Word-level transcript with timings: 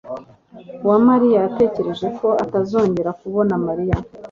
Uwamariya 0.83 1.37
yatekereje 1.45 2.07
ko 2.19 2.27
atazongera 2.43 3.09
kubona 3.21 3.53
Mariya. 3.65 3.97